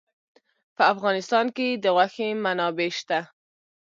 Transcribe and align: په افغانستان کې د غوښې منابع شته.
په 0.75 0.83
افغانستان 0.93 1.45
کې 1.55 1.67
د 1.83 1.85
غوښې 1.95 2.29
منابع 2.43 2.89
شته. 2.99 3.19